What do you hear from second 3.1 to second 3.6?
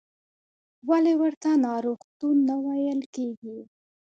کېږي؟